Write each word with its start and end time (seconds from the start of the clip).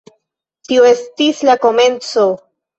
Tio 0.69 0.87
estis 0.93 1.45
la 1.51 1.59
komenco. 1.69 2.29